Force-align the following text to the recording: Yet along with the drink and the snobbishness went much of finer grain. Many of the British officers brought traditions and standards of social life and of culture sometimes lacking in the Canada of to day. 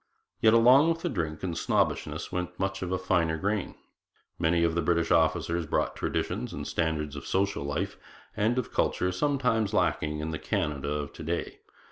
Yet 0.39 0.55
along 0.55 0.89
with 0.89 1.01
the 1.03 1.09
drink 1.09 1.43
and 1.43 1.53
the 1.53 1.57
snobbishness 1.57 2.31
went 2.31 2.59
much 2.59 2.81
of 2.81 2.99
finer 3.03 3.37
grain. 3.37 3.75
Many 4.39 4.63
of 4.63 4.73
the 4.73 4.81
British 4.81 5.11
officers 5.11 5.67
brought 5.67 5.95
traditions 5.95 6.53
and 6.53 6.65
standards 6.67 7.15
of 7.15 7.27
social 7.27 7.63
life 7.63 7.99
and 8.35 8.57
of 8.57 8.73
culture 8.73 9.11
sometimes 9.11 9.75
lacking 9.75 10.17
in 10.19 10.31
the 10.31 10.39
Canada 10.39 10.89
of 10.89 11.13
to 11.13 11.21
day. 11.23 11.59